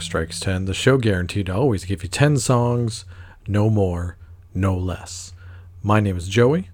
[0.00, 3.04] Strikes 10, the show guaranteed to always give you 10 songs,
[3.46, 4.16] no more,
[4.54, 5.32] no less.
[5.82, 6.70] My name is Joey.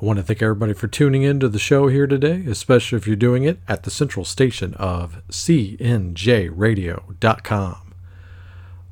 [0.00, 3.06] I want to thank everybody for tuning in to the show here today, especially if
[3.06, 7.76] you're doing it at the central station of CNJRadio.com.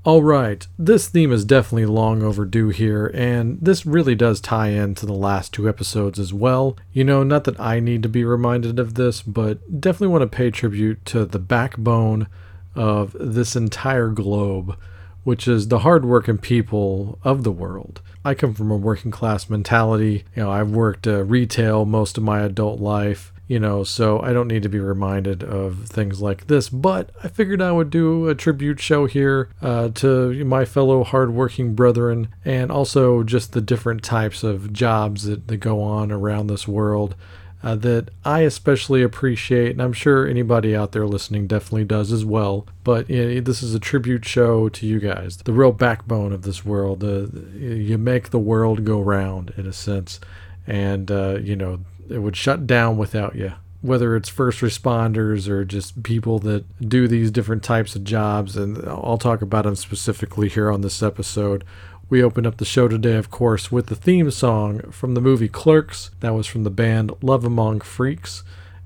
[0.02, 5.04] All right, this theme is definitely long overdue here, and this really does tie into
[5.04, 6.78] the last two episodes as well.
[6.92, 10.36] You know, not that I need to be reminded of this, but definitely want to
[10.36, 12.28] pay tribute to the backbone
[12.74, 14.76] of this entire globe,
[15.24, 18.00] which is the hardworking people of the world.
[18.24, 20.24] I come from a working class mentality.
[20.36, 24.32] You know, I've worked uh, retail most of my adult life you know, so I
[24.32, 26.68] don't need to be reminded of things like this.
[26.68, 31.74] But I figured I would do a tribute show here uh, to my fellow hardworking
[31.74, 36.68] brethren and also just the different types of jobs that, that go on around this
[36.68, 37.16] world.
[37.62, 42.24] Uh, that I especially appreciate, and I'm sure anybody out there listening definitely does as
[42.24, 42.66] well.
[42.84, 47.04] But this is a tribute show to you guys, the real backbone of this world.
[47.04, 50.20] Uh, you make the world go round, in a sense,
[50.66, 53.52] and uh, you know it would shut down without you.
[53.82, 58.78] Whether it's first responders or just people that do these different types of jobs, and
[58.88, 61.64] I'll talk about them specifically here on this episode.
[62.10, 65.48] We opened up the show today, of course, with the theme song from the movie
[65.48, 66.10] Clerks.
[66.20, 68.42] That was from the band Love Among Freaks.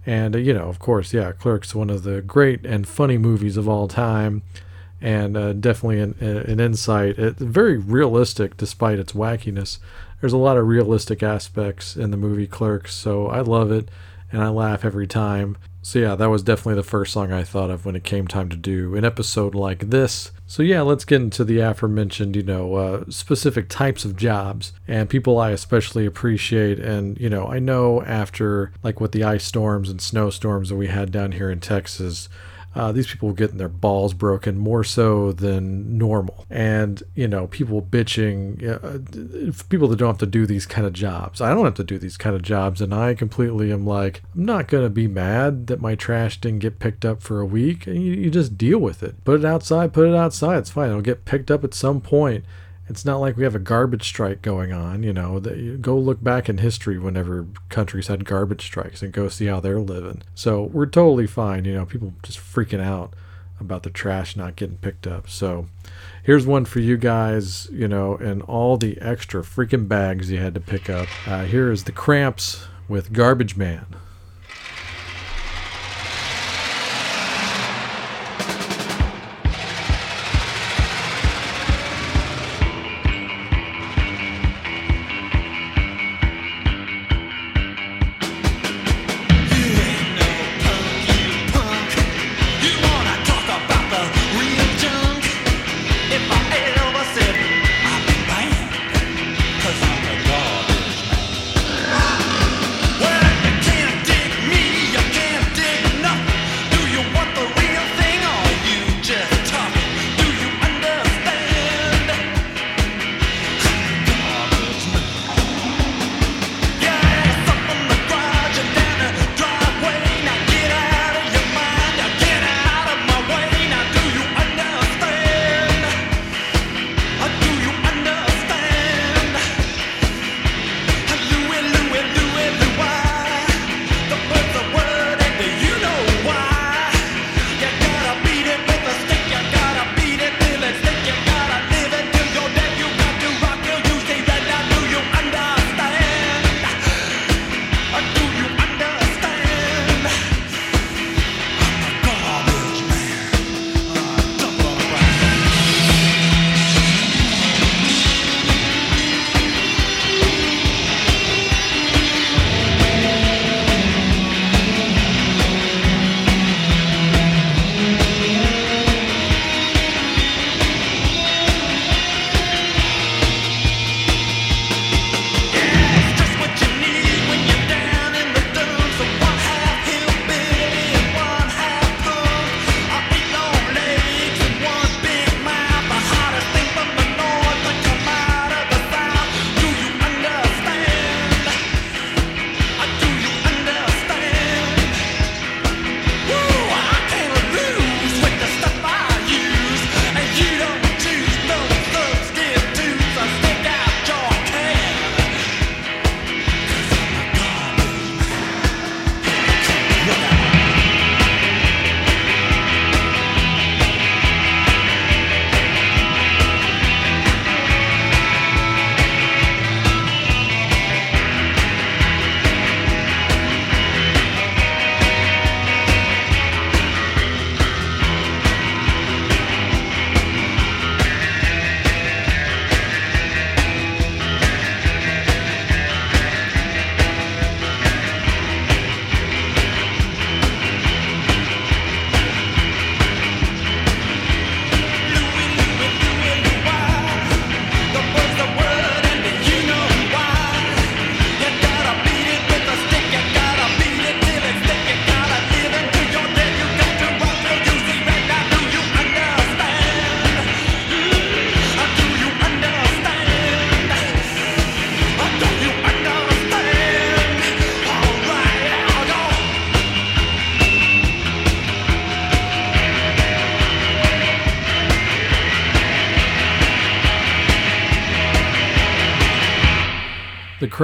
[0.07, 3.57] And, uh, you know, of course, yeah, Clerks, one of the great and funny movies
[3.57, 4.43] of all time.
[5.01, 7.19] And uh, definitely an, an insight.
[7.19, 9.79] It's very realistic despite its wackiness
[10.25, 13.91] there's a lot of realistic aspects in the movie Clerks, so I love it
[14.33, 15.59] and I laugh every time.
[15.83, 18.49] So yeah, that was definitely the first song I thought of when it came time
[18.49, 20.33] to do an episode like this.
[20.47, 25.09] So yeah, let's get into the aforementioned, you know, uh, specific types of jobs and
[25.09, 26.79] people I especially appreciate.
[26.79, 30.89] And you know, I know after like with the ice storms and snowstorms that we
[30.89, 32.29] had down here in Texas,
[32.75, 36.47] uh, these people were getting their balls broken more so than normal.
[36.51, 40.93] And, you know, people bitching, uh, people that don't have to do these kind of
[40.93, 41.41] jobs.
[41.41, 42.81] I don't have to do these kind of jobs.
[42.81, 46.61] And I completely am like, I'm not going to be mad that my trash didn't
[46.61, 47.87] get picked up for a week.
[47.87, 49.25] You, you just deal with it.
[49.25, 50.59] Put it outside, put it outside.
[50.59, 50.89] It's fine.
[50.89, 52.45] It'll get picked up at some point
[52.87, 55.03] it's not like we have a garbage strike going on.
[55.03, 55.41] You know,
[55.81, 59.81] go look back in history whenever countries had garbage strikes and go see how they're
[59.81, 60.23] living.
[60.35, 61.65] So we're totally fine.
[61.65, 63.15] You know, people just freaking out
[63.61, 65.31] about the trash not getting picked up.
[65.31, 65.69] So
[66.23, 70.55] here's one for you guys, you know, and all the extra freaking bags you had
[70.55, 71.09] to pick up.
[71.27, 73.87] Uh, here is the Cramps with Garbage Man.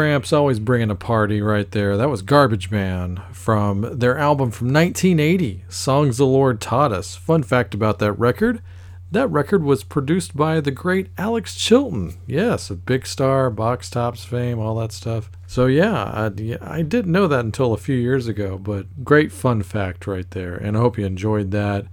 [0.00, 1.95] Cramps always bringing a party right there.
[1.99, 7.16] That was Garbage Man from their album from 1980, Songs the Lord Taught Us.
[7.16, 8.62] Fun fact about that record
[9.11, 12.14] that record was produced by the great Alex Chilton.
[12.26, 15.30] Yes, a Big Star, Box Tops fame, all that stuff.
[15.47, 16.30] So, yeah I,
[16.62, 20.57] I didn't know that until a few years ago, but great fun fact right there.
[20.57, 21.85] And I hope you enjoyed that.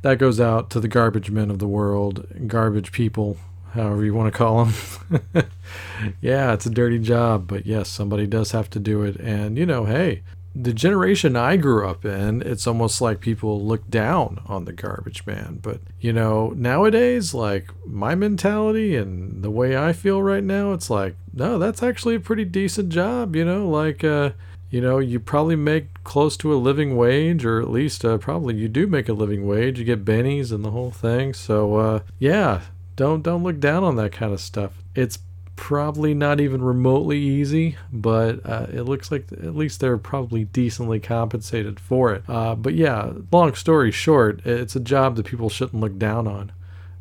[0.00, 3.36] That goes out to the garbage men of the world, garbage people,
[3.72, 5.44] however you want to call them.
[6.20, 9.16] yeah, it's a dirty job, but yes, somebody does have to do it.
[9.16, 10.22] And, you know, hey,
[10.54, 15.24] the generation I grew up in, it's almost like people look down on the garbage
[15.26, 15.60] man.
[15.62, 20.90] But, you know, nowadays, like my mentality and the way I feel right now, it's
[20.90, 24.30] like, no, that's actually a pretty decent job, you know, like, uh,
[24.70, 28.54] you know, you probably make close to a living wage, or at least uh, probably
[28.54, 29.78] you do make a living wage.
[29.78, 31.34] You get bennies and the whole thing.
[31.34, 32.62] So, uh, yeah,
[33.02, 34.72] don't don't look down on that kind of stuff.
[34.94, 35.18] It's
[35.56, 41.00] probably not even remotely easy, but uh, it looks like at least they're probably decently
[41.00, 42.22] compensated for it.
[42.28, 46.52] Uh, but yeah, long story short, it's a job that people shouldn't look down on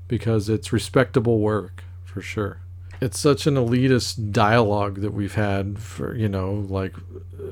[0.07, 2.57] because it's respectable work for sure.
[2.99, 6.95] It's such an elitist dialogue that we've had for, you know, like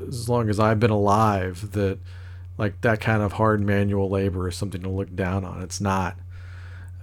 [0.08, 2.00] as long as I've been alive that
[2.58, 5.62] like that kind of hard manual labor is something to look down on.
[5.62, 6.18] It's not.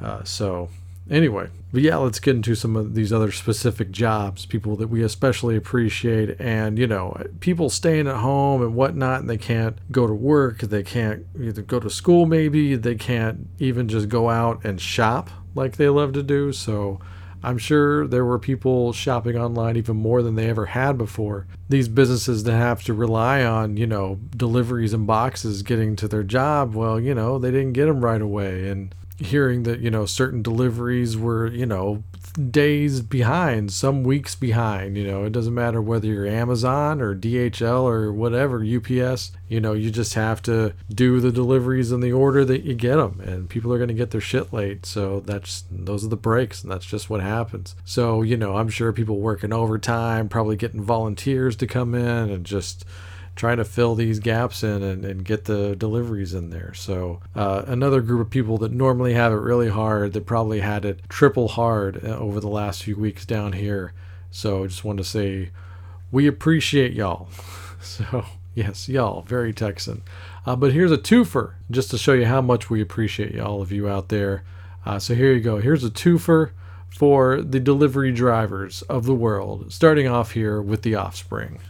[0.01, 0.71] Uh, so
[1.11, 5.03] anyway, but yeah, let's get into some of these other specific jobs, people that we
[5.03, 10.07] especially appreciate, and you know, people staying at home and whatnot, and they can't go
[10.07, 14.65] to work, they can't either go to school, maybe they can't even just go out
[14.65, 16.53] and shop like they love to do.
[16.53, 17.01] So.
[17.43, 21.47] I'm sure there were people shopping online even more than they ever had before.
[21.69, 26.25] These businesses that have to rely on, you know, deliveries and boxes getting to their
[26.25, 28.69] job, well, you know, they didn't get them right away.
[28.69, 32.03] And hearing that you know certain deliveries were you know
[32.51, 37.83] days behind some weeks behind you know it doesn't matter whether you're amazon or dhl
[37.85, 42.45] or whatever ups you know you just have to do the deliveries in the order
[42.45, 44.85] that you get them and people are going to get their shit late.
[44.85, 47.75] So that's those are the breaks and that's just what happens.
[47.85, 52.45] So you know i'm sure people working overtime probably getting volunteers to come in and
[52.45, 52.85] just
[53.37, 56.73] trying to fill these gaps in and, and get the deliveries in there.
[56.75, 60.85] So, uh, another group of people that normally have it really hard that probably had
[60.85, 63.93] it triple hard uh, over the last few weeks down here.
[64.31, 65.51] So, I just wanted to say
[66.11, 67.29] we appreciate y'all.
[67.79, 70.03] So, yes, y'all, very Texan.
[70.45, 73.71] Uh, but here's a twofer just to show you how much we appreciate all of
[73.71, 74.43] you out there.
[74.85, 75.59] Uh, so, here you go.
[75.59, 76.51] Here's a twofer
[76.89, 81.61] for the delivery drivers of the world, starting off here with the offspring.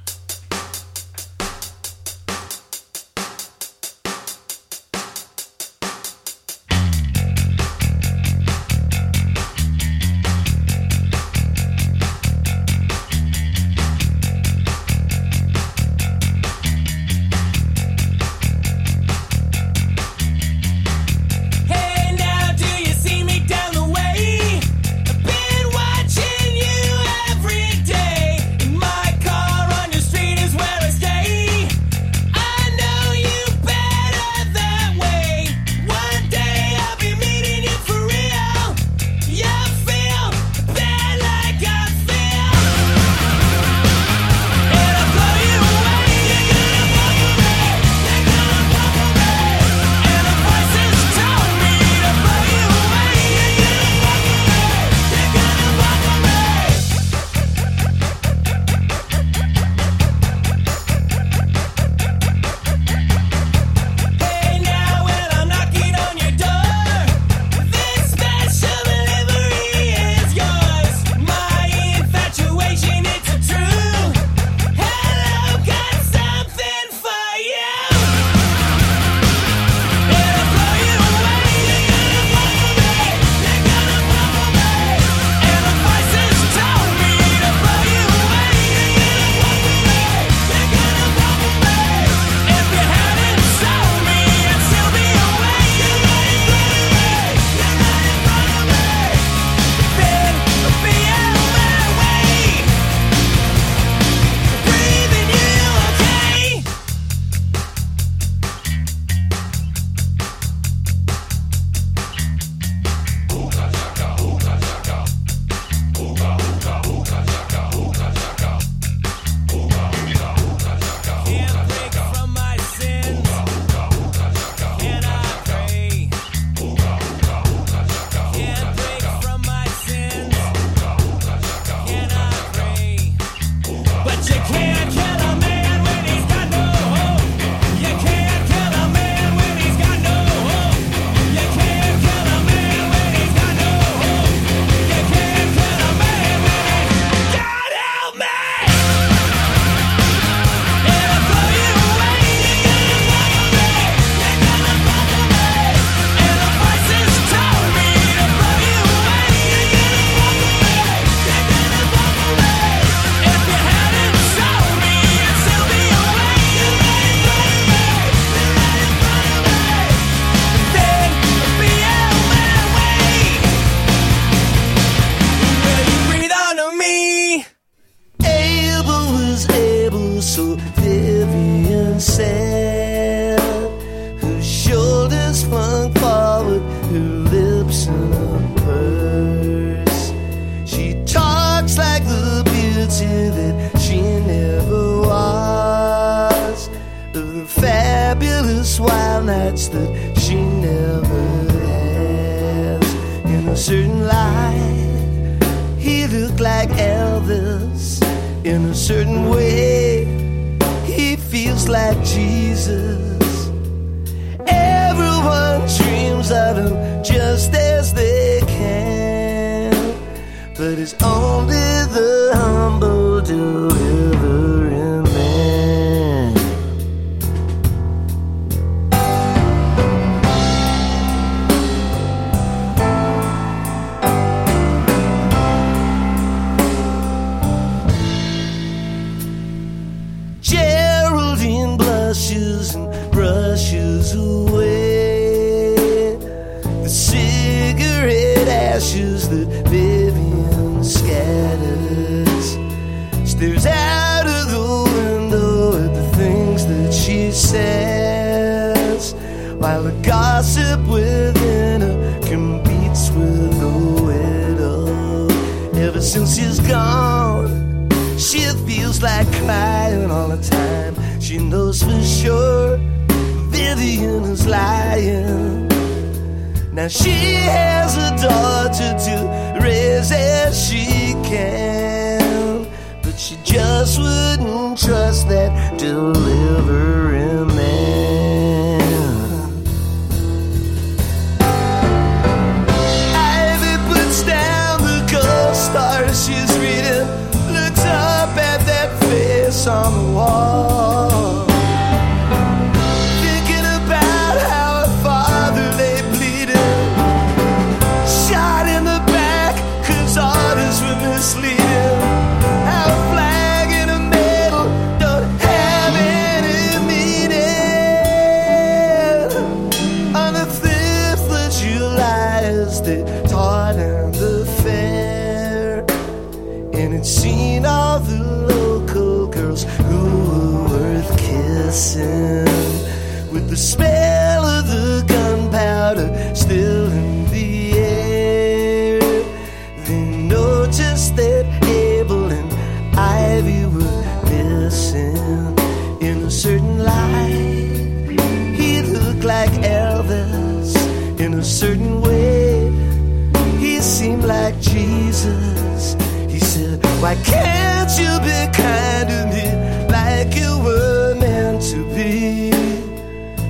[357.01, 359.47] Why can't you be kind to me
[359.89, 362.51] like you were meant to be?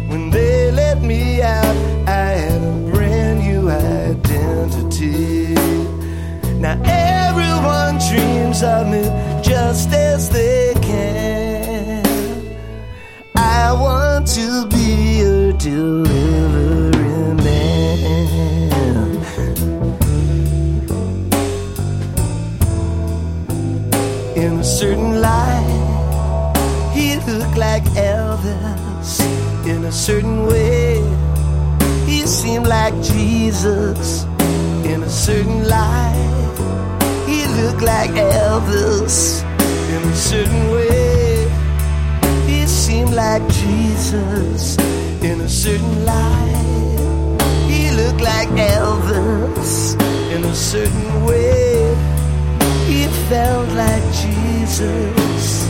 [0.09, 1.77] When they let me out,
[2.09, 5.55] I had a brand new identity.
[6.61, 9.05] Now everyone dreams of me
[9.43, 12.05] just as they can.
[13.37, 16.06] I want to be a delivering
[29.87, 31.01] a certain way,
[32.07, 34.25] he seemed like Jesus.
[34.85, 36.57] In a certain light,
[37.25, 39.45] he looked like Elvis.
[39.95, 41.49] In a certain way,
[42.47, 44.77] he seemed like Jesus.
[45.23, 49.95] In a certain light, he looked like Elvis.
[50.35, 51.95] In a certain way,
[52.89, 55.66] he felt like Jesus.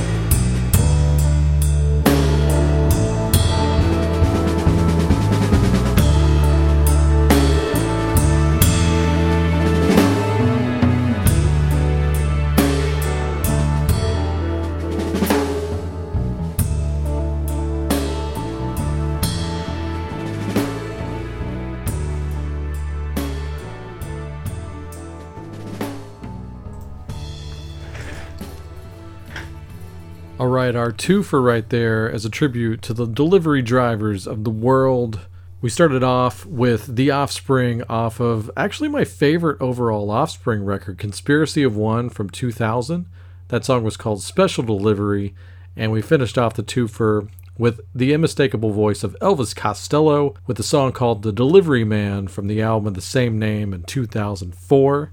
[30.74, 35.20] Our two for right there as a tribute to the delivery drivers of the world.
[35.60, 41.62] We started off with The Offspring off of actually my favorite overall Offspring record, Conspiracy
[41.62, 43.06] of One from 2000.
[43.48, 45.34] That song was called Special Delivery.
[45.76, 50.58] And we finished off the two for with the unmistakable voice of Elvis Costello with
[50.58, 55.12] a song called The Delivery Man from the album of the same name in 2004.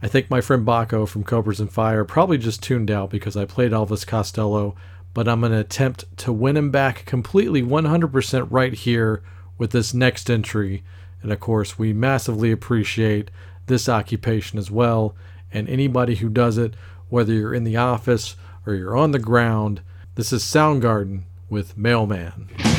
[0.00, 3.44] I think my friend Baco from Cobras and Fire probably just tuned out because I
[3.44, 4.76] played Elvis Costello,
[5.12, 9.22] but I'm going to attempt to win him back completely 100% right here
[9.56, 10.84] with this next entry.
[11.20, 13.32] And of course, we massively appreciate
[13.66, 15.16] this occupation as well,
[15.52, 16.74] and anybody who does it,
[17.08, 19.80] whether you're in the office or you're on the ground.
[20.14, 22.77] This is Soundgarden with Mailman.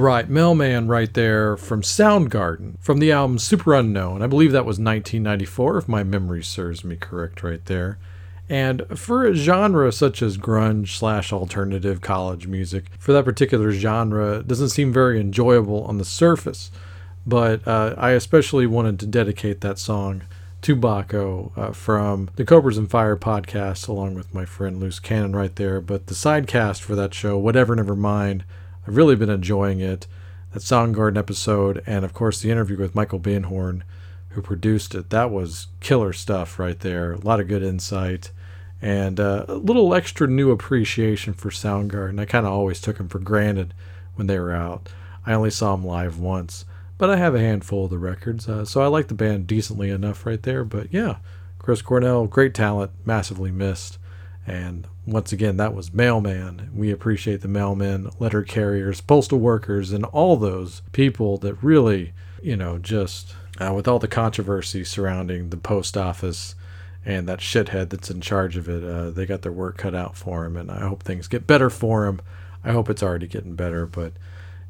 [0.00, 4.22] All right, Mailman right there from Soundgarden from the album Superunknown.
[4.22, 7.98] I believe that was 1994, if my memory serves me correct right there.
[8.48, 14.42] And for a genre such as grunge slash alternative college music, for that particular genre,
[14.42, 16.70] doesn't seem very enjoyable on the surface.
[17.26, 20.22] But uh, I especially wanted to dedicate that song
[20.62, 25.36] to Baco uh, from the Cobras and Fire podcast, along with my friend Loose Cannon
[25.36, 25.78] right there.
[25.82, 28.44] But the sidecast for that show, Whatever Never Mind,
[28.86, 30.06] I've really been enjoying it.
[30.52, 33.82] That Soundgarden episode, and of course the interview with Michael Beinhorn,
[34.30, 35.10] who produced it.
[35.10, 37.12] That was killer stuff right there.
[37.12, 38.30] A lot of good insight
[38.82, 42.20] and uh, a little extra new appreciation for Soundgarden.
[42.20, 43.74] I kind of always took them for granted
[44.14, 44.88] when they were out.
[45.26, 46.64] I only saw them live once,
[46.96, 49.90] but I have a handful of the records, uh, so I like the band decently
[49.90, 50.64] enough right there.
[50.64, 51.16] But yeah,
[51.58, 53.98] Chris Cornell, great talent, massively missed.
[54.46, 56.70] And once again, that was Mailman.
[56.74, 62.56] We appreciate the mailmen, letter carriers, postal workers, and all those people that really, you
[62.56, 66.54] know, just uh, with all the controversy surrounding the post office
[67.04, 70.16] and that shithead that's in charge of it, uh, they got their work cut out
[70.16, 70.56] for him.
[70.56, 72.20] And I hope things get better for him.
[72.64, 73.86] I hope it's already getting better.
[73.86, 74.12] But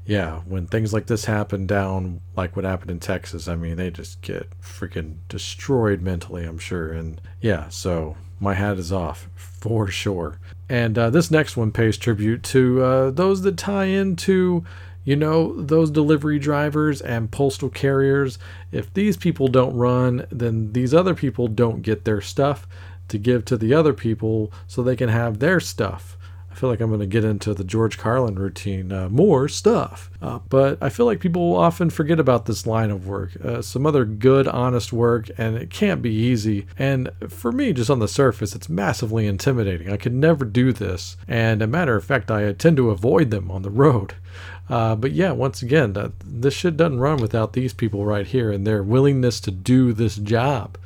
[0.07, 3.91] yeah, when things like this happen down, like what happened in Texas, I mean, they
[3.91, 6.93] just get freaking destroyed mentally, I'm sure.
[6.93, 10.39] And yeah, so my hat is off for sure.
[10.69, 14.65] And uh, this next one pays tribute to uh, those that tie into,
[15.05, 18.39] you know, those delivery drivers and postal carriers.
[18.73, 22.67] If these people don't run, then these other people don't get their stuff
[23.09, 26.17] to give to the other people so they can have their stuff.
[26.61, 30.11] Feel like I'm going to get into the George Carlin routine, uh, more stuff.
[30.21, 33.87] Uh, but I feel like people often forget about this line of work, uh, some
[33.87, 36.67] other good, honest work, and it can't be easy.
[36.79, 39.91] And for me, just on the surface, it's massively intimidating.
[39.91, 41.17] I could never do this.
[41.27, 44.17] And a matter of fact, I tend to avoid them on the road.
[44.69, 48.53] Uh, but yeah, once again, uh, this shit doesn't run without these people right here
[48.53, 50.77] and their willingness to do this job.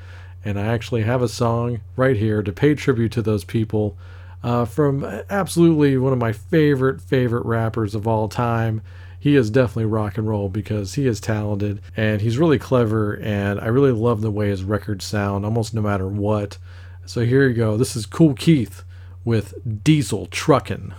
[0.45, 3.99] And I actually have a song right here to pay tribute to those people
[4.45, 8.83] uh, from absolutely one of my favorite, favorite rappers of all time.
[9.19, 13.15] He is definitely rock and roll because he is talented and he's really clever.
[13.15, 16.59] And I really love the way his records sound almost no matter what.
[17.07, 17.79] So here you go.
[17.79, 18.85] This is Kool Keith
[19.25, 20.93] with Diesel Truckin'.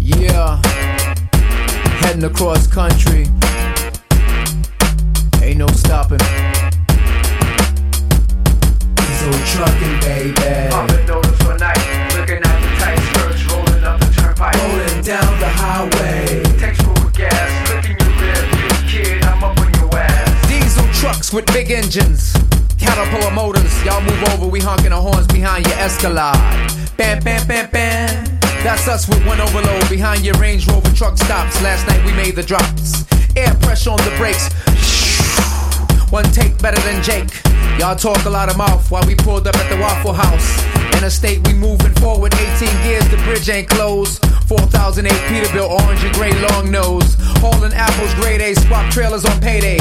[0.00, 0.62] Yeah,
[2.00, 3.26] heading across country.
[5.42, 6.53] Ain't no stopping.
[21.64, 22.32] Big engines.
[22.78, 26.36] Caterpillar motors, y'all move over, we honking the horns behind your Escalade.
[26.96, 28.24] Bam, bam, bam, bam.
[28.62, 31.62] That's us with one overload behind your Range Rover truck stops.
[31.62, 33.04] Last night we made the drops.
[33.36, 34.52] Air pressure on the brakes.
[36.10, 37.30] One take better than Jake.
[37.78, 40.48] Y'all talk a lot of mouth while we pulled up at the Waffle House.
[40.94, 42.34] Interstate, we moving forward.
[42.34, 44.24] 18 gears, the bridge ain't closed.
[44.48, 47.16] 4008 Peterbilt, orange and gray long nose.
[47.40, 49.78] Hauling apples, grade A, swap trailers on payday.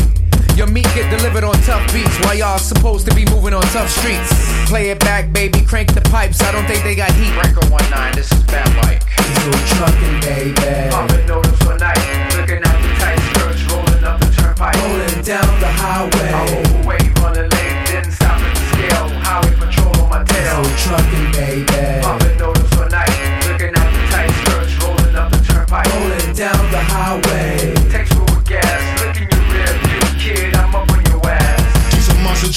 [0.55, 3.89] Your meat get delivered on tough beats while y'all supposed to be moving on tough
[3.89, 4.29] streets.
[4.69, 6.41] Play it back, baby, crank the pipes.
[6.41, 7.33] I don't think they got heat.
[7.33, 9.01] Breaker 19, this is Bad Bike.
[9.17, 10.91] Diesel trucking, baby.
[10.93, 11.97] Popping notice for night,
[12.37, 14.77] looking at the tight skirts, rolling up the turnpike.
[14.77, 16.21] Rolling down the highway.
[16.21, 16.61] I highway.
[16.61, 19.09] overweight, running late, didn't stop at the scale.
[19.25, 20.61] Highway patrol on my tail.
[20.61, 22.01] Diesel trucking, baby.
[22.05, 22.22] Popping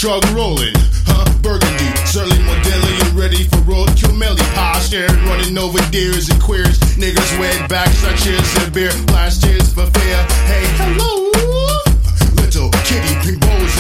[0.07, 1.27] Truck rolling, huh?
[1.43, 4.39] Burgundy, certainly more deadly and ready for roadkill melee.
[4.55, 6.79] Pie staring, running over deers and queers.
[6.95, 8.93] Niggas wet back, like cheers and beer.
[9.11, 10.23] Last cheers for fear.
[10.47, 11.56] Hey, hello.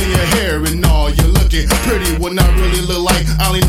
[0.02, 1.10] Your hair and all.
[1.10, 3.26] You're looking pretty when I really look like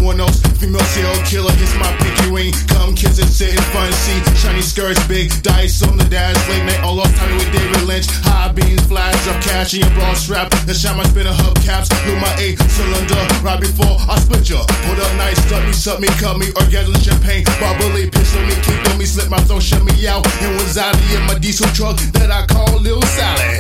[0.07, 0.39] one else.
[0.57, 2.51] Female serial killer gets my pinky ring.
[2.71, 4.23] Come kids and sit in front seat.
[4.39, 6.35] Shiny skirts, big dice on the dash.
[6.49, 8.07] Late night, all off time with David Lynch.
[8.23, 10.49] High beams, flash up cash in your bra strap.
[10.65, 11.91] The shine my spinner hubcaps.
[12.03, 14.63] Blew my eight cylinder right before I split ya.
[14.87, 17.43] Put up nice, stuff me, suck me, cut me, orgasm champagne.
[17.59, 20.25] Bubbly, pistol me, kick on me, slip my throat, shut me out.
[20.41, 23.56] And was out in my diesel truck that I call Lil Sally.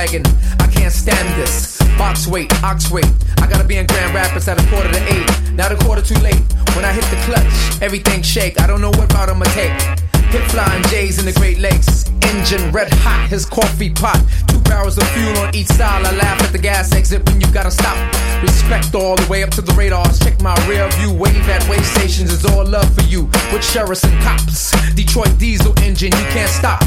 [0.00, 1.76] I can't stand this.
[1.98, 3.12] Box weight, ox weight.
[3.36, 5.52] I gotta be in Grand Rapids at a quarter to eight.
[5.52, 6.40] Not a quarter too late.
[6.74, 8.58] When I hit the clutch, everything shake.
[8.62, 9.76] I don't know what route I'ma take.
[10.32, 12.08] Hip flying J's in the Great Lakes.
[12.22, 14.24] Engine red hot, his coffee pot.
[14.48, 16.06] Two barrels of fuel on each side.
[16.06, 17.98] I laugh at the gas exit when you gotta stop.
[18.40, 20.18] Respect all the way up to the radars.
[20.18, 21.12] Check my rear view.
[21.12, 22.32] Wave at way stations.
[22.32, 23.24] It's all love for you.
[23.52, 24.72] With sheriffs and cops.
[24.94, 26.80] Detroit diesel engine, you can't stop.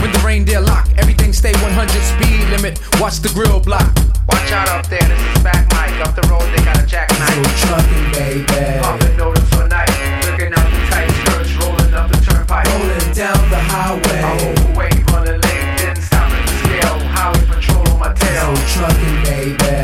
[0.00, 2.80] When the reindeer lock, everything stay 100 speed limit.
[3.00, 3.90] Watch the grill block.
[4.28, 5.94] Watch out up there, this is back Mike.
[6.06, 7.34] Up the road, they got a jackknife.
[7.66, 8.80] trucking, baby.
[8.80, 9.90] Pumping notice for night.
[10.24, 12.66] Looking out the tight skirts, rolling up the turnpike.
[12.66, 14.20] Rolling down the highway.
[14.20, 16.98] I'm overweight, running late, didn't stop at the scale.
[17.12, 18.56] Highway patrol on my tail.
[18.56, 19.83] So trucking, baby.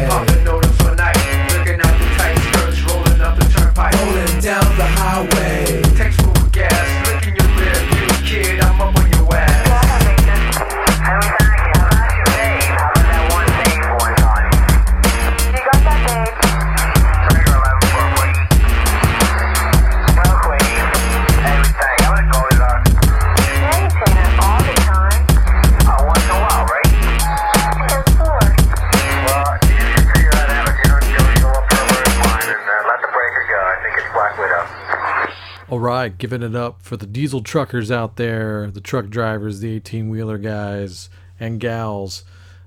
[36.00, 40.08] Right, giving it up for the diesel truckers out there, the truck drivers, the 18
[40.08, 42.24] wheeler guys and gals.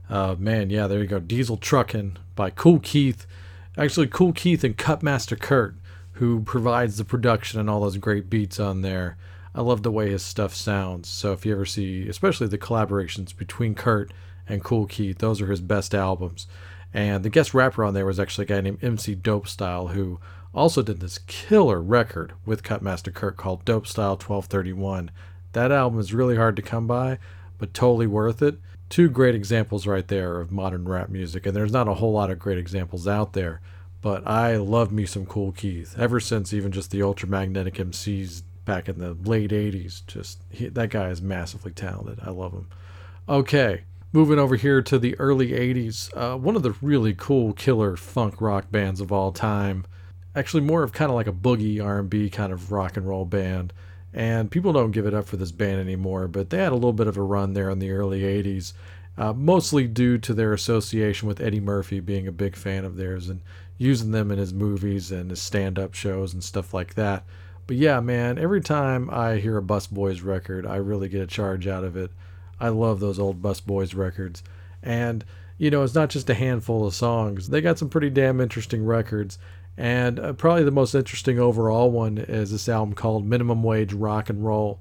[0.08, 1.20] Uh, man, yeah, there you go.
[1.20, 3.26] Diesel Trucking by Kool Keith.
[3.76, 5.74] Actually, Kool Keith and Kutmasta Kurt,
[6.12, 9.18] who provides the production and all those great beats on there.
[9.56, 11.10] I love the way his stuff sounds.
[11.10, 14.14] So if you ever see, especially the collaborations between Kurt
[14.48, 16.46] and Kool Keith, those are his best albums.
[16.94, 20.20] And the guest rapper on there was actually a guy named MC Dope Style, who
[20.54, 25.12] also did this killer record with Kutmasta Kurt called Dope Style 1231.
[25.54, 27.18] That album is really hard to come by,
[27.58, 28.60] but totally worth it.
[28.90, 32.30] Two great examples right there of modern rap music, and there's not a whole lot
[32.30, 33.62] of great examples out there.
[34.02, 38.90] But I love me some Kool Keith ever since even just the Ultramagnetic MCs back
[38.90, 40.06] in the late 80s.
[40.06, 42.20] Just he, that guy is massively talented.
[42.22, 42.68] I love him.
[43.30, 46.10] Okay, moving over here to the early 80s.
[46.16, 49.86] Uh, one of the really cool killer funk rock bands of all time.
[50.36, 53.74] Actually, more of kind of like a boogie R&B kind of rock and roll band.
[54.14, 56.94] And people don't give it up for this band anymore, but they had a little
[56.94, 58.74] bit of a run there in the early 80s,
[59.18, 63.28] uh, mostly due to their association with Eddie Murphy being a big fan of theirs
[63.28, 63.42] and
[63.78, 67.24] using them in his movies and his stand up shows and stuff like that.
[67.66, 71.28] But yeah, man, every time I hear a Bus Boys record, I really get a
[71.28, 72.12] charge out of it.
[72.60, 74.44] I love those old Bus Boys records.
[74.82, 75.24] And,
[75.58, 78.86] you know, it's not just a handful of songs, they got some pretty damn interesting
[78.86, 79.40] records.
[79.78, 84.30] And uh, probably the most interesting overall one is this album called Minimum Wage Rock
[84.30, 84.80] and Roll.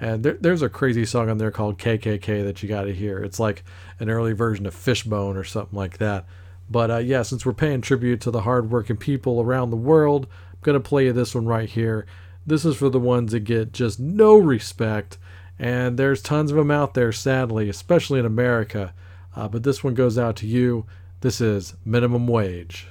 [0.00, 3.22] And there, there's a crazy song on there called KKK that you got to hear.
[3.22, 3.64] It's like
[4.00, 6.26] an early version of Fishbone or something like that.
[6.70, 10.58] But uh, yeah, since we're paying tribute to the hardworking people around the world, I'm
[10.62, 12.06] going to play you this one right here.
[12.46, 15.18] This is for the ones that get just no respect.
[15.58, 18.92] And there's tons of them out there, sadly, especially in America.
[19.36, 20.84] Uh, but this one goes out to you.
[21.20, 22.88] This is Minimum Wage.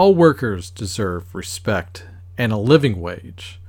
[0.00, 2.06] All workers deserve respect
[2.38, 3.60] and a living wage.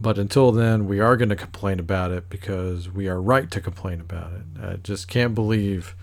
[0.00, 3.60] But until then, we are going to complain about it because we are right to
[3.60, 4.64] complain about it.
[4.64, 5.94] I just can't believe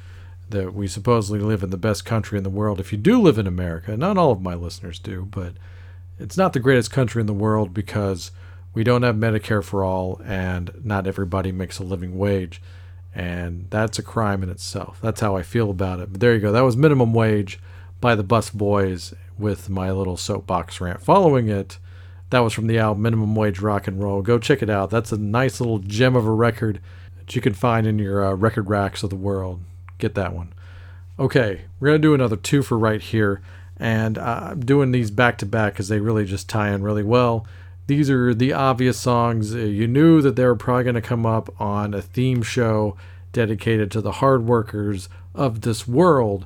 [0.52, 2.80] that we supposedly live in the best country in the world.
[2.80, 5.54] If you do live in America, not all of my listeners do, but
[6.20, 8.30] it's not the greatest country in the world because
[8.76, 12.62] we don't have Medicare for all and not everybody makes a living wage.
[13.16, 15.00] And that's a crime in itself.
[15.02, 16.12] That's how I feel about it.
[16.12, 16.52] But there you go.
[16.52, 17.60] That was minimum wage
[18.06, 21.02] by the Bus Boys with my little soapbox rant.
[21.02, 21.80] Following it,
[22.30, 24.22] that was from the album Minimum Wage Rock and Roll.
[24.22, 24.92] Go check it out.
[24.92, 26.80] That's a nice little gem of a record
[27.18, 29.62] that you can find in your uh, record racks of the world.
[29.98, 30.54] Get that one.
[31.18, 33.42] Okay, we're going to do another two for right here.
[33.78, 37.02] And uh, I'm doing these back to back because they really just tie in really
[37.02, 37.48] well.
[37.88, 39.56] These are the obvious songs.
[39.56, 42.98] Uh, You knew that they were probably going to come up on a theme show
[43.32, 46.46] dedicated to the hard workers of this world.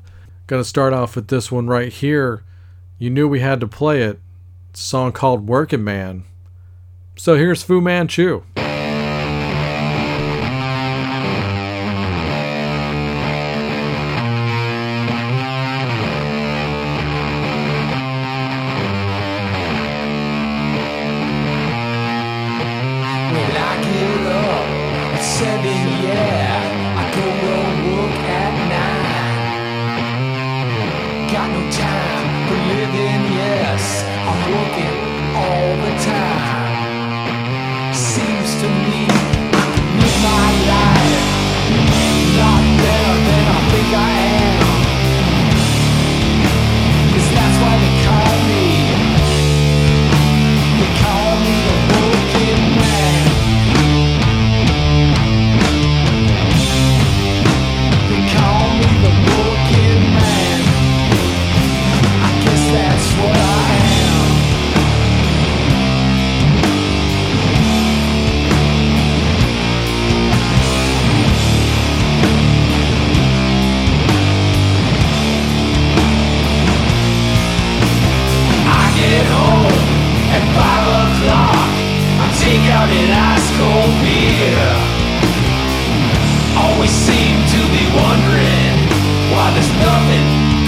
[0.49, 2.43] To start off with this one right here.
[2.97, 4.19] You knew we had to play it.
[4.71, 6.25] It's a song called Working Man.
[7.15, 8.41] So here's Fu Manchu.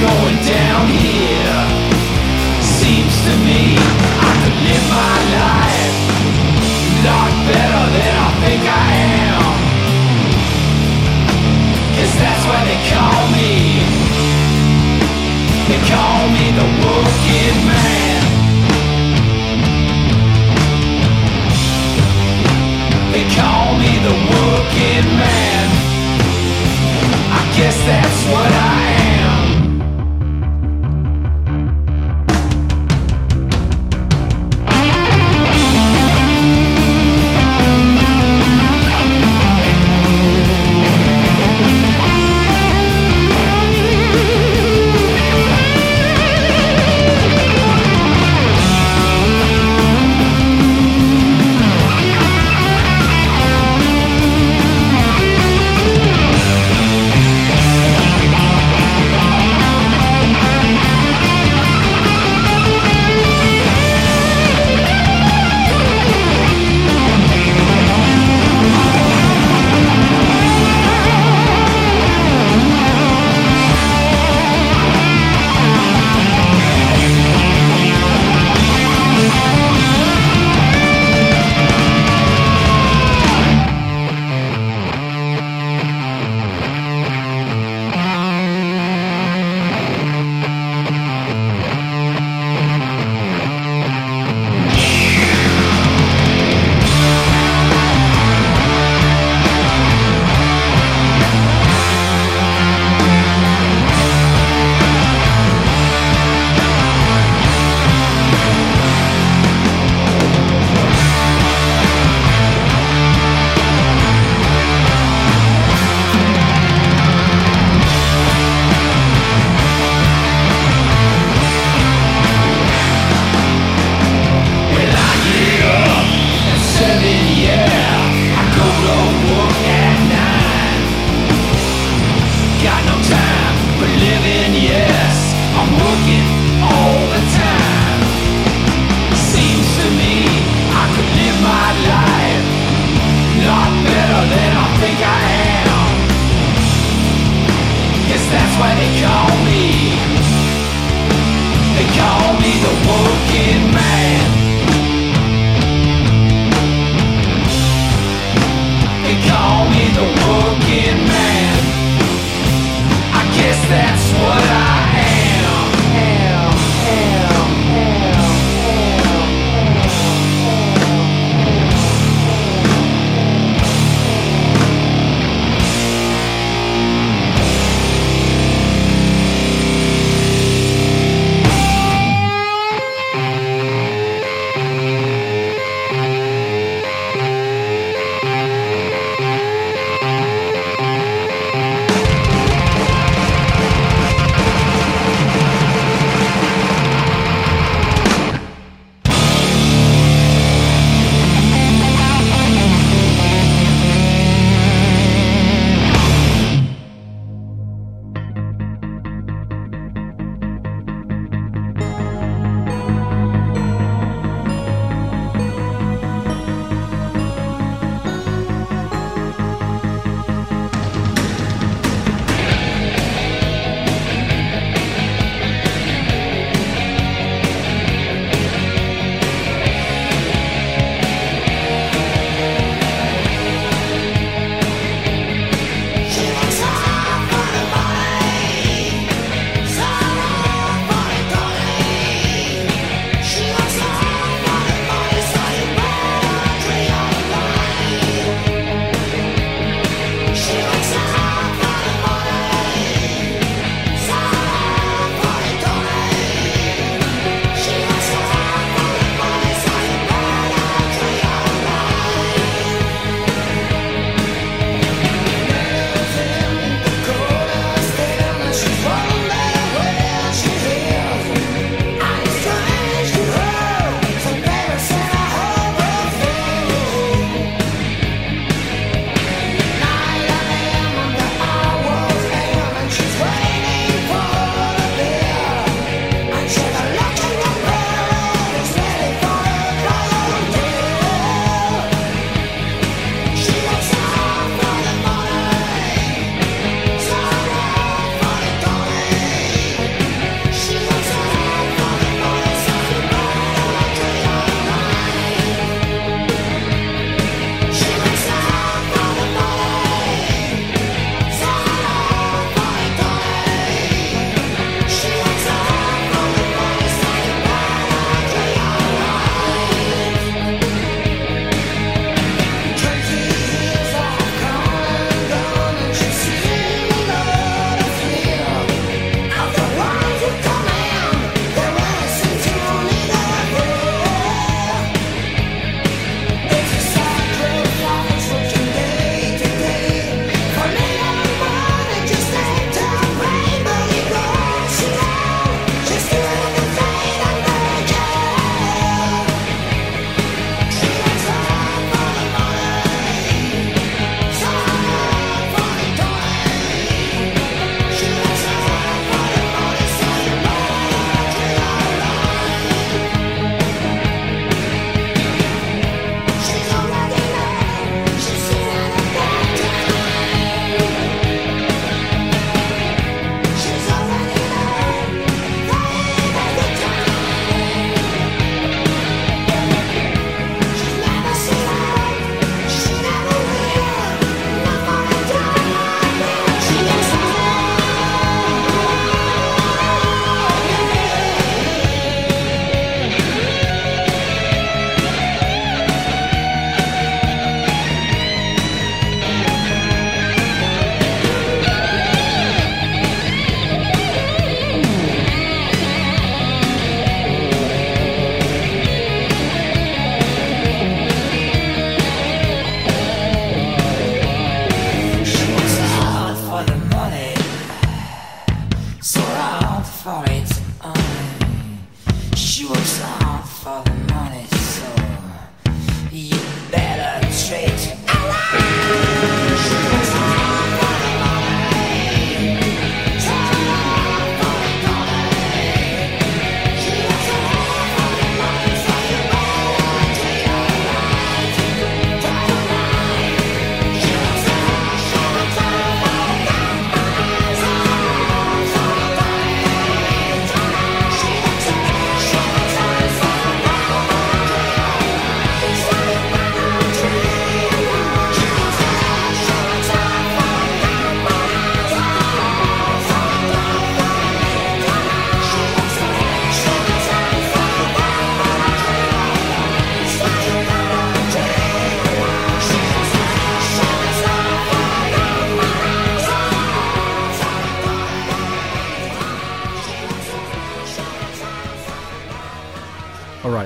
[0.02, 1.41] Going down here.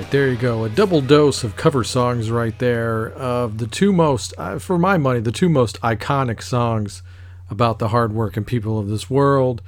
[0.06, 0.62] Right, there you go.
[0.62, 4.96] A double dose of cover songs right there of the two most, uh, for my
[4.98, 7.02] money, the two most iconic songs
[7.50, 9.62] about the hardworking people of this world.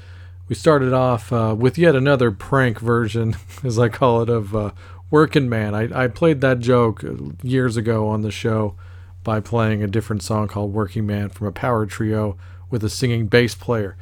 [0.49, 4.71] We started off uh, with yet another prank version, as I call it, of uh,
[5.11, 5.75] Working Man.
[5.75, 7.05] I, I played that joke
[7.43, 8.77] years ago on the show
[9.25, 12.37] by playing a different song called Working Man from a power trio
[12.71, 13.97] with a singing bass player,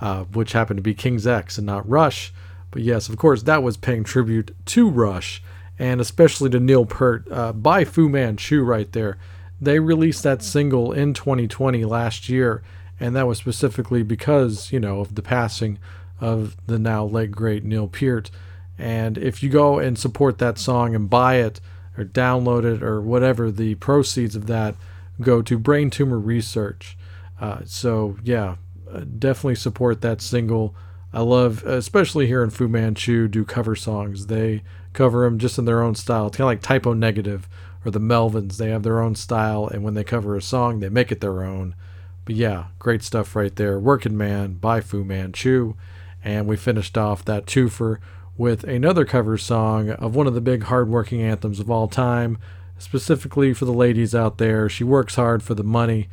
[0.00, 2.32] uh, which happened to be King's X and not Rush.
[2.70, 5.42] But yes, of course, that was paying tribute to Rush
[5.82, 9.18] and especially to Neil Peart uh, by Fu Manchu right there.
[9.60, 12.62] They released that single in 2020 last year,
[13.00, 15.80] and that was specifically because, you know, of the passing
[16.20, 18.30] of the now late great Neil Peart.
[18.78, 21.60] And if you go and support that song and buy it
[21.98, 24.76] or download it or whatever, the proceeds of that
[25.20, 26.96] go to Brain Tumor Research.
[27.40, 28.54] Uh, so, yeah,
[28.88, 30.76] uh, definitely support that single.
[31.12, 34.28] I love, especially here in Fu Manchu, do cover songs.
[34.28, 34.62] They
[34.92, 36.26] cover them just in their own style.
[36.26, 37.48] It's kind of like Type O Negative
[37.84, 38.56] or the Melvins.
[38.56, 41.42] They have their own style, and when they cover a song, they make it their
[41.42, 41.74] own.
[42.24, 43.78] But yeah, great stuff right there.
[43.78, 45.74] Working Man by Fu Manchu.
[46.24, 47.98] And we finished off that twofer
[48.36, 52.38] with another cover song of one of the big hardworking anthems of all time,
[52.78, 54.68] specifically for the ladies out there.
[54.68, 56.08] She works hard for the money.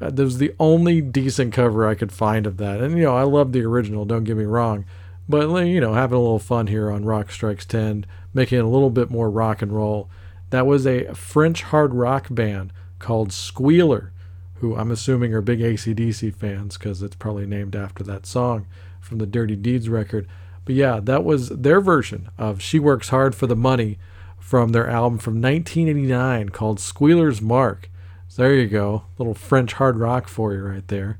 [0.00, 2.80] That was the only decent cover I could find of that.
[2.80, 4.84] And, you know, I love the original, don't get me wrong.
[5.28, 8.04] But, you know, having a little fun here on Rock Strikes 10,
[8.34, 10.10] making it a little bit more rock and roll.
[10.50, 14.12] That was a French hard rock band called Squealer,
[14.56, 18.66] who I'm assuming are big ACDC fans because it's probably named after that song
[19.00, 20.28] from the Dirty Deeds record.
[20.64, 23.98] But yeah, that was their version of She Works Hard for the Money
[24.38, 27.90] from their album from 1989 called Squealer's Mark.
[28.28, 31.18] So there you go, little French hard rock for you right there.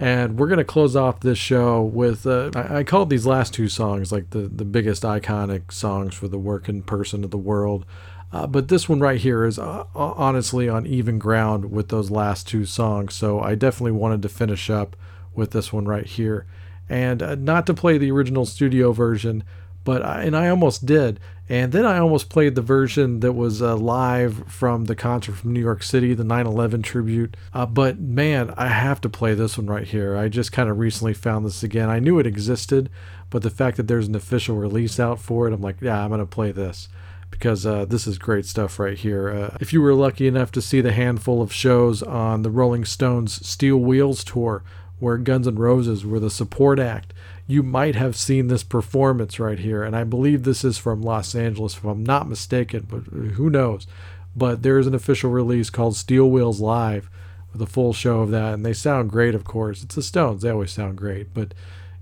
[0.00, 3.68] And we're gonna close off this show with uh, I, I called these last two
[3.68, 7.84] songs like the the biggest iconic songs for the working person of the world.
[8.32, 12.48] Uh, but this one right here is uh, honestly on even ground with those last
[12.48, 13.14] two songs.
[13.14, 14.96] So I definitely wanted to finish up
[15.34, 16.46] with this one right here,
[16.88, 19.44] and uh, not to play the original studio version,
[19.84, 21.20] but I, and I almost did,
[21.52, 25.52] and then I almost played the version that was uh, live from the concert from
[25.52, 27.36] New York City, the 9/11 tribute.
[27.52, 30.16] Uh, but man, I have to play this one right here.
[30.16, 31.90] I just kind of recently found this again.
[31.90, 32.88] I knew it existed,
[33.28, 36.08] but the fact that there's an official release out for it, I'm like, yeah, I'm
[36.08, 36.88] gonna play this
[37.30, 39.28] because uh, this is great stuff right here.
[39.28, 42.86] Uh, if you were lucky enough to see the handful of shows on the Rolling
[42.86, 44.64] Stones Steel Wheels tour,
[45.00, 47.12] where Guns N' Roses were the support act,
[47.46, 49.82] you might have seen this performance right here.
[49.82, 53.50] And I believe this is from Los Angeles, if I'm not mistaken, but uh, who
[53.50, 53.86] knows.
[54.34, 57.10] But there is an official release called Steel Wheels Live
[57.52, 59.82] with a full show of that, and they sound great, of course.
[59.82, 61.34] It's the Stones, they always sound great.
[61.34, 61.52] But,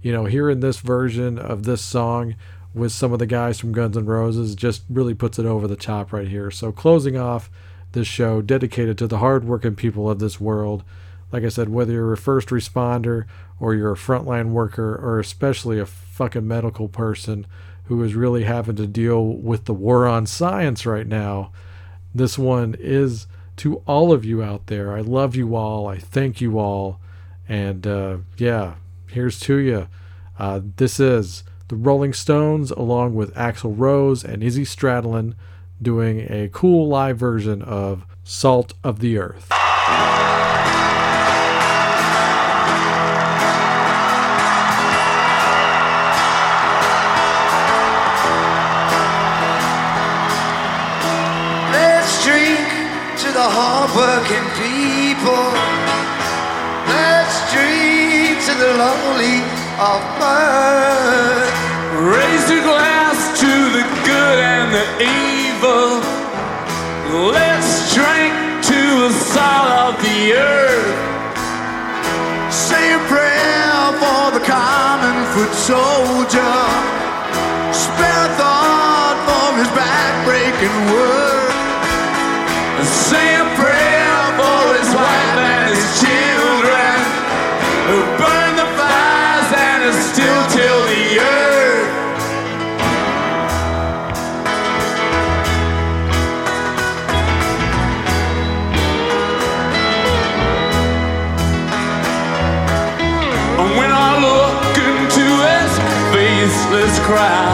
[0.01, 2.37] you know, hearing this version of this song,
[2.75, 5.77] with some of the guys from Guns N' Roses just really puts it over the
[5.77, 6.51] top right here.
[6.51, 7.51] So closing off
[7.93, 10.85] this show dedicated to the hardworking people of this world.
[11.33, 13.27] Like I said, whether you're a first responder
[13.59, 17.47] or you're a frontline worker or especially a fucking medical person
[17.85, 21.53] who is really having to deal with the war on science right now,
[22.15, 23.27] this one is
[23.57, 24.97] to all of you out there.
[24.97, 25.87] I love you all.
[25.87, 27.01] I thank you all.
[27.49, 28.75] And uh, yeah,
[29.09, 29.89] here's to you.
[30.39, 35.35] Uh, this is the Rolling Stones, along with Axl Rose and Izzy Stradlin,
[35.83, 39.60] doing a cool live version of Salt of the Earth.
[70.35, 70.99] earth.
[72.53, 76.57] Say a prayer for the common foot soldier.
[77.73, 81.40] Spare a thought for his back breaking word.
[107.11, 107.50] crowd.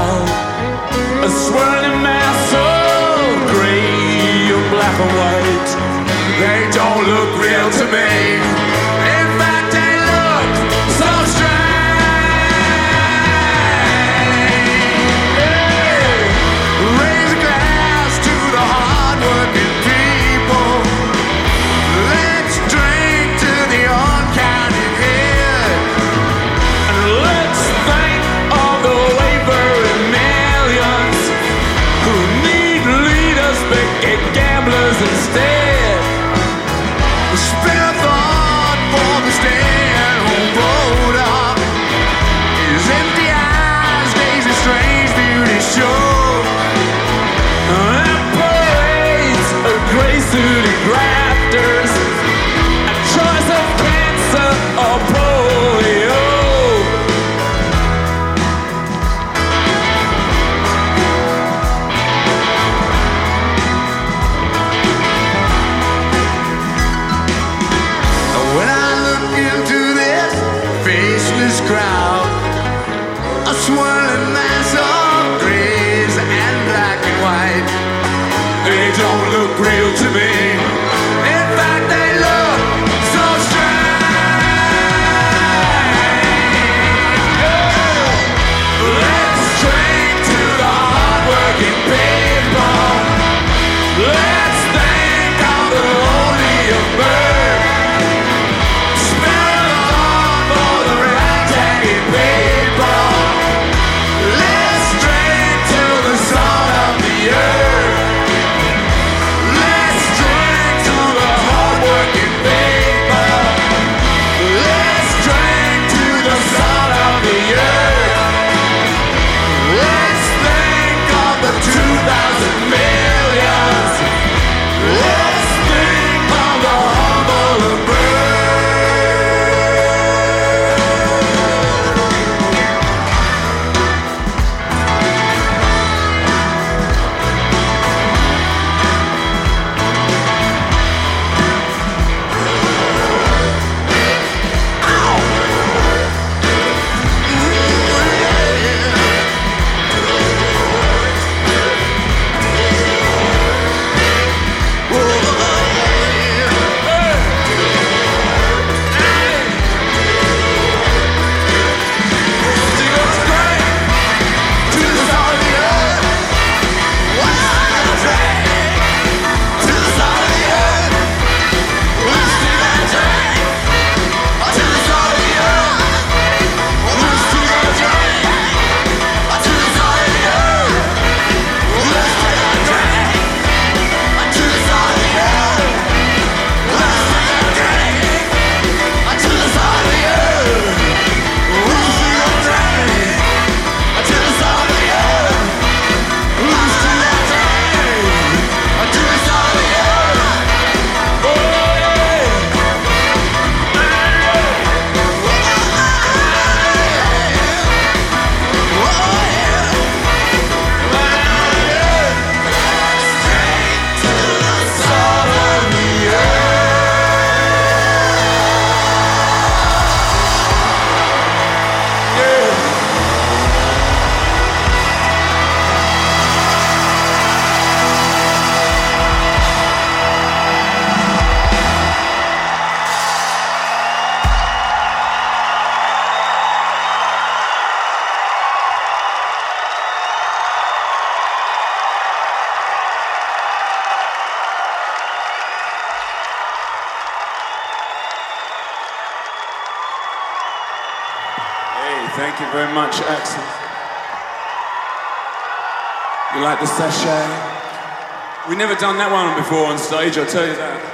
[256.56, 258.48] like the sachet.
[258.48, 260.92] We've never done that one before on stage, I'll tell you that.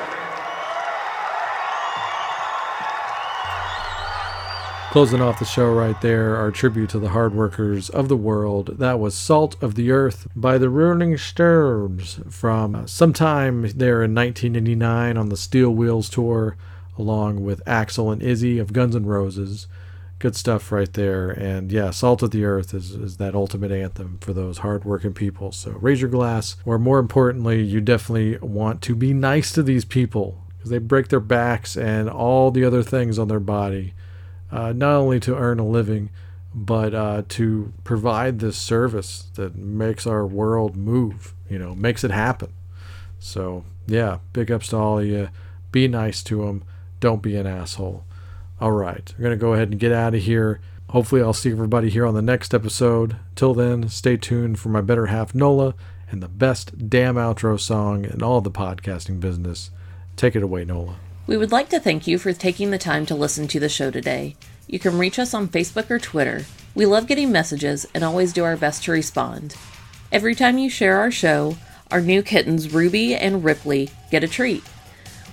[4.91, 8.79] Closing off the show right there, our tribute to the hard workers of the world.
[8.79, 15.17] That was Salt of the Earth by the Rolling Stones from sometime there in 1989
[15.17, 16.57] on the Steel Wheels tour,
[16.99, 19.67] along with Axl and Izzy of Guns N' Roses.
[20.23, 21.31] Good stuff right there.
[21.31, 25.51] And yeah, Salt of the Earth is, is that ultimate anthem for those hardworking people.
[25.51, 29.85] So raise your glass, or more importantly, you definitely want to be nice to these
[29.85, 33.95] people because they break their backs and all the other things on their body
[34.53, 36.11] uh, not only to earn a living,
[36.55, 42.13] but uh, to provide this service that makes our world move, you know, makes it
[42.13, 42.53] happen.
[43.19, 45.31] So, yeah, big ups to all of you.
[45.73, 46.63] Be nice to them.
[47.01, 48.05] Don't be an asshole.
[48.63, 50.61] All right, we're going to go ahead and get out of here.
[50.91, 53.17] Hopefully, I'll see everybody here on the next episode.
[53.35, 55.75] Till then, stay tuned for my better half, Nola,
[56.09, 59.73] and the best damn outro song in all the podcasting business.
[60.15, 60.95] Take it away, Nola.
[61.27, 63.91] We would like to thank you for taking the time to listen to the show
[63.91, 64.37] today.
[64.69, 66.45] You can reach us on Facebook or Twitter.
[66.73, 69.57] We love getting messages and always do our best to respond.
[70.13, 71.57] Every time you share our show,
[71.91, 74.63] our new kittens Ruby and Ripley get a treat.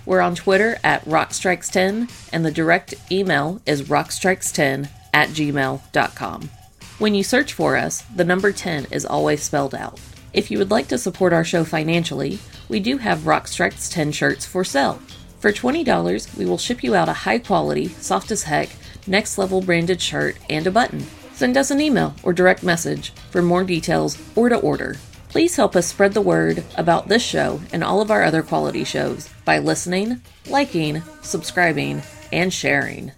[0.10, 6.50] We're on Twitter at Rockstrikes10 and the direct email is rockstrikes10 at gmail.com.
[6.98, 10.00] When you search for us, the number 10 is always spelled out.
[10.34, 12.40] If you would like to support our show financially,
[12.70, 15.00] we do have Rockstrikes 10 shirts for sale.
[15.42, 18.70] For $20, we will ship you out a high quality, soft as heck,
[19.06, 21.06] next level branded shirt and a button.
[21.34, 24.96] Send us an email or direct message for more details or to order.
[25.30, 28.84] Please help us spread the word about this show and all of our other quality
[28.84, 32.02] shows by listening, liking, subscribing,
[32.34, 33.12] and sharing.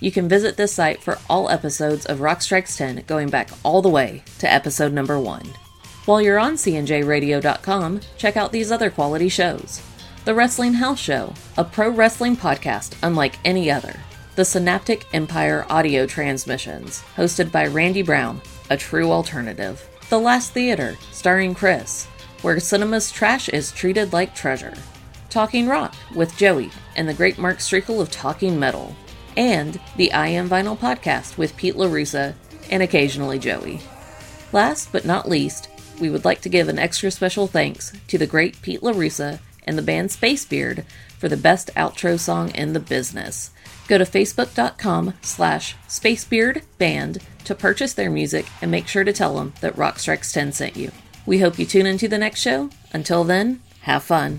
[0.00, 3.80] You can visit this site for all episodes of Rock Strikes 10 going back all
[3.80, 5.42] the way to episode number 1.
[6.06, 9.80] While you're on cnjradio.com, check out these other quality shows.
[10.24, 13.94] The Wrestling House Show, a pro wrestling podcast unlike any other.
[14.40, 19.86] The Synaptic Empire audio transmissions, hosted by Randy Brown, a true alternative.
[20.08, 22.06] The Last Theater, starring Chris,
[22.40, 24.72] where cinema's trash is treated like treasure.
[25.28, 28.96] Talking Rock with Joey and the great Mark Strigl of Talking Metal.
[29.36, 32.32] And the I Am Vinyl podcast with Pete LaRussa
[32.70, 33.80] and occasionally Joey.
[34.54, 35.68] Last but not least,
[36.00, 39.76] we would like to give an extra special thanks to the great Pete LaRussa and
[39.76, 40.86] the band Spacebeard
[41.18, 43.50] for the best outro song in the business.
[43.90, 49.52] Go to facebook.com slash spacebeardband to purchase their music and make sure to tell them
[49.62, 50.92] that Rockstrikes 10 sent you.
[51.26, 52.70] We hope you tune into the next show.
[52.92, 54.38] Until then, have fun.